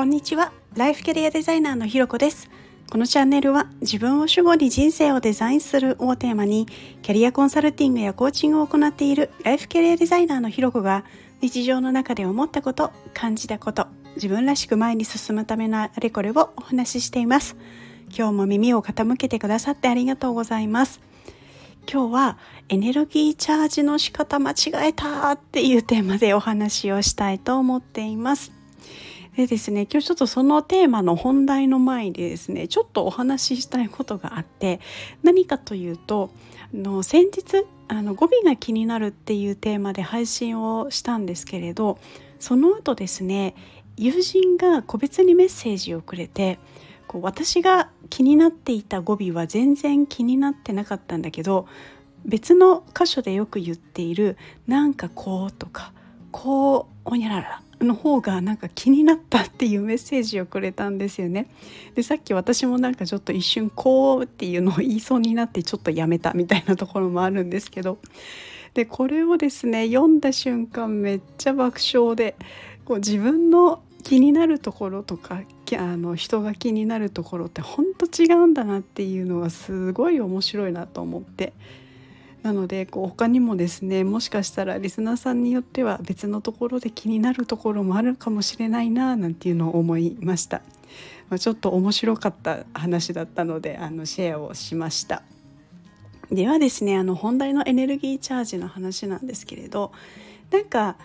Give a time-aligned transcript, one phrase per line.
[0.00, 0.50] こんにちは。
[0.76, 2.48] ライフキャリアデザイナーのひろこです。
[2.90, 6.64] このチャンネルは自分を主語に人生をデザインするをテーマに
[7.02, 11.04] キャリアコンサルティングやコーチングを行っているライフキャリアデザイナーのひろこが
[11.42, 17.54] 日常の中で思ったこと感じたこと自分らしく前に進むためのあれこれをお話ししています。
[18.08, 21.02] 今日も耳を傾けてくださってありがとうございます。
[21.86, 22.38] 今日は
[22.70, 28.59] エネルギーチャージの仕方間違えたっていうテーマでお話をしたいと思っています。
[29.36, 34.80] でですね今日ちょっとそのテーマの本題の前でですねちょっとお話ししたいことがあって
[35.22, 36.30] 何かというと
[36.74, 41.98] あの先日あの語尾が気になるっていうテーマで配信をしたんですけれど
[42.38, 43.54] その後ですね
[43.96, 46.58] 友人が個別にメッセージをくれて
[47.06, 51.66] こう私が気になっていた語尾は全然気になってなかったんだけど
[52.24, 54.36] 別の箇所でよく言っている
[54.66, 55.92] 「なんかこう」とか
[56.30, 61.48] 「こうおにゃらら」の方がなんか気になったっていうメッセージをくれたんですよね。
[61.94, 67.98] でさっき私もなんかちょっと一瞬「こう」っていうのを言いそうになってちょっとやめたみたいなところもあるんですけど
[68.74, 72.36] でこれをですね読んだ瞬間めっちゃ爆笑で
[72.84, 75.42] こう自分の気になるところとか
[75.78, 81.52] あの人が気になるところってほんと違うんだなっていうのはすごい面白いなと思って
[82.42, 90.62] なのでこう他にもですねもしかしたらリスナーさんによっては別のところで気になるところもあるかもしれないななんていうのを思いました、
[91.28, 95.22] まあ、ちょっと面白かった話だったのであのシェアをしました。
[96.30, 99.90] ではですねあの本題のエネルギーチャージの話なんですけれど
[100.52, 100.96] なんか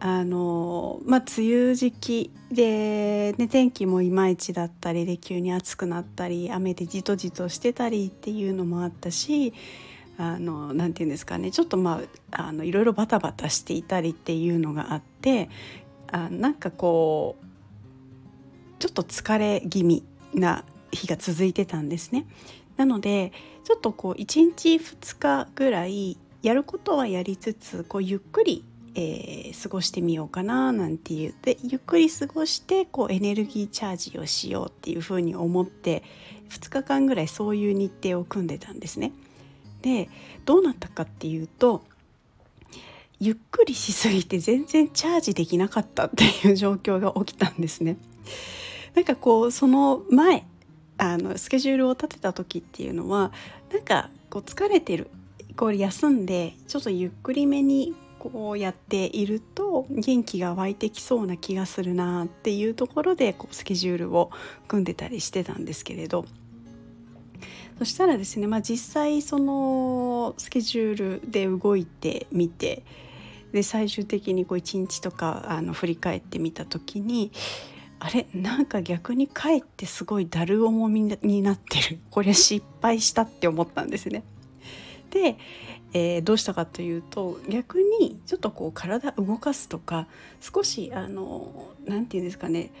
[0.00, 9.54] あのまあ梅雨時期で、ね、天気もいまいちだったりで急に暑くなったり雨でじとじとしてたりっていうのもあったし
[10.16, 15.50] あのなんて言うんですかねちょっとまああのいろいろバタバタしていたりっていうのがあって
[16.10, 17.44] あなんかこう
[18.78, 20.04] ちょっと疲れ気味
[20.34, 22.26] な日が続いてたんですね。
[22.76, 23.32] なので
[23.64, 28.64] ちょっとこう1日2日ぐらいやることはやりつつこうゆっくり
[28.96, 36.04] えー、過ごしてみようかななんていうでゆっくり過ごしてこうエネルギーチャージをしようっていうふうに思って
[36.50, 39.12] 2日間ぐらいそういう日程を組んでたんですね。
[39.84, 40.08] で
[40.46, 41.84] どうなったかっていうと
[43.20, 47.96] ゆっくりしすぎて全然チャージできなかったっていう状況が起きたんですね。
[48.94, 50.46] なんかこうその前
[50.96, 53.32] あのスケジュールを立てた時っていうのは
[53.72, 55.10] なんかこう疲れてる
[55.56, 64.30] こう休んでちょっとゆっくりめにこうやっていると元気が湧いてきそうな気がするなっていうところでこうスケジュールを
[64.66, 66.24] 組んでたりしてたんですけれど
[67.78, 72.84] そしたらですね、まあ、実際そのスケジュールで動いてみて
[73.52, 77.32] で最終的にこう1日とかあの振り返ってみた時に
[78.00, 84.24] あれなんか逆にかえってすごいだる重みになってるこれ失敗したって思ったんですね。
[85.10, 85.36] で、
[85.92, 90.08] えー、どうしたかというと逆にちょっとこう体動かすとか
[90.40, 92.72] 少しあの何て言うんですかね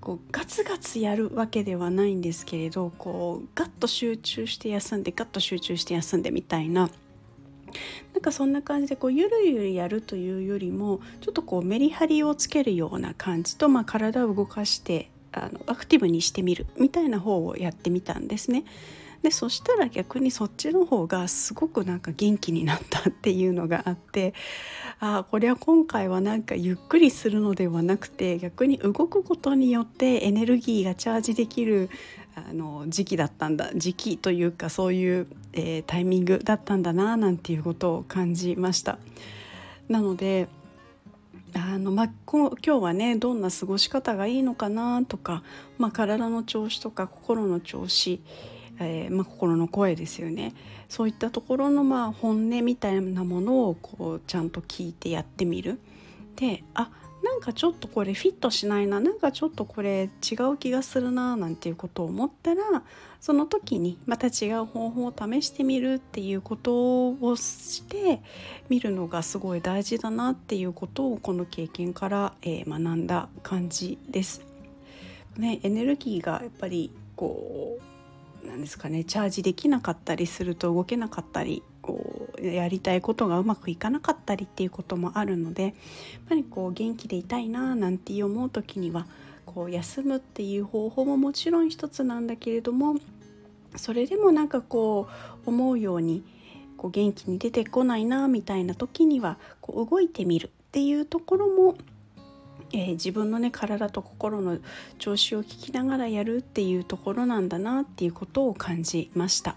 [0.00, 6.90] こうガツガツやるわけではないんですけれどこうガッと集中して休んでガッと集中して休んでみたいな。
[8.12, 18.64] なんかそんな感じでこうゆるゆるやるというよりもちょっとこうメリハリをつけるような感じと、まあ、体を動かしてあのアクティブにしてみるみたいな方をやってみたんですね。
[19.22, 24.32] でそしたら逆にそっちの方がすごくなんか元気になったっていうのがあって
[24.98, 31.90] ああこれは今回はなんかゆっくりするのではなくて逆に動くことによってエネルギーがチャージできる
[32.34, 38.98] あの時期だったんだ時期というかそういう、えー、タイミングだったんだななんていうことを感じました。
[39.88, 40.48] なので
[41.54, 45.42] あのまあ、今日はねどんな過ごし方がいいのかなとか、
[45.78, 48.20] まあ、体の調子とか心の調子
[48.80, 50.54] えー、まあ、心の声ですよね
[50.88, 55.78] そういったところのまあ本音みたいなものをこうちゃんと聞いてやってみる。
[56.34, 56.90] であ
[57.40, 62.82] なんかちょっとこれフィットしないななんかちょっとこれ違う気がするななんていうことを思ったら
[63.18, 68.20] その時にまた違う方法を試してみるっていうことをして
[68.68, 74.42] みるのがすごい大事だなっていうことをこの経験から、えー、学んだ感じです。
[75.38, 77.78] ね、エネルギーがやっぱりこ
[78.44, 81.62] うなんですかねチャージできなかったりすると動けなかったり
[82.42, 85.72] やりたいことがうまくいかなかったりっていうこともあるのでやっ
[86.28, 89.06] ぱりこう元気でいたいななんて思う時には
[89.46, 92.96] こう休むっていう方法ももちろん一つなんだけれども
[93.76, 95.08] それでもなんかこ
[95.46, 96.24] う思うように
[96.76, 101.76] こう元気に出てこないなみたいな時にはこう動いてみるっていうところも
[102.72, 104.58] えー、自分のね体と心の
[104.98, 109.56] 調子を聞きながらやるっていうところなんだなっていうことを感じました。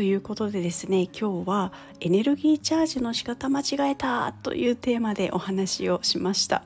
[0.00, 6.62] ということでですね今日はエネルギーチャージの仕方間違えたというテーマでお話をしました。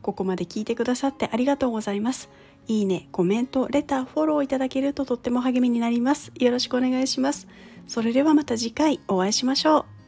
[0.00, 2.30] ここまで聞いてくださってありがとうございます。
[2.68, 6.32] いいねコメントレターフォローいただけるととっても励みになります。
[6.36, 7.48] よろしくお願いします。
[7.86, 9.99] それではまた次回お会いしましょう。